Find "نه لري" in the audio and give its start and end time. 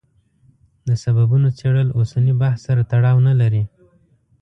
3.27-3.63